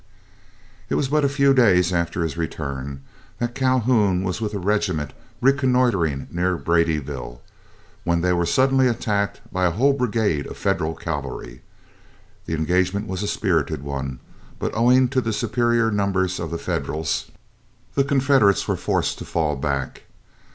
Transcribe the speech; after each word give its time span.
It 0.89 0.95
was 0.95 1.09
but 1.09 1.23
a 1.23 1.29
few 1.29 1.53
days 1.53 1.93
after 1.93 2.23
his 2.23 2.35
return 2.35 3.03
that 3.37 3.53
Calhoun 3.53 4.23
was 4.23 4.41
with 4.41 4.55
a 4.55 4.57
regiment 4.57 5.13
reconnoitring 5.41 6.27
near 6.31 6.57
Braddyville, 6.57 7.39
when 8.03 8.21
they 8.21 8.33
were 8.33 8.47
suddenly 8.47 8.87
attacked 8.87 9.41
by 9.53 9.67
a 9.67 9.69
whole 9.69 9.93
brigade 9.93 10.47
of 10.47 10.57
Federal 10.57 10.95
cavalry. 10.95 11.61
The 12.47 12.55
engagement 12.55 13.05
was 13.05 13.21
a 13.21 13.27
spirited 13.27 13.83
one, 13.83 14.17
but 14.57 14.73
owing 14.75 15.07
to 15.09 15.21
the 15.21 15.31
superior 15.33 15.91
numbers 15.91 16.39
of 16.39 16.49
the 16.49 16.57
Federals, 16.57 17.29
the 17.93 18.03
Confederates 18.03 18.67
were 18.67 18.77
forced 18.77 19.19
to 19.19 19.25
fall 19.25 19.55
back. 19.55 20.05